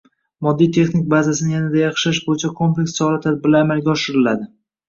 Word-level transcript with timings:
moddiy-texnik 0.45 1.03
bazasini 1.15 1.53
yanada 1.57 1.79
yaxshilash 1.83 2.21
bo‘yicha 2.31 2.51
kompleks 2.63 2.97
chora-tadbirlar 2.99 3.67
amalga 3.67 3.97
oshiriladi. 3.99 4.53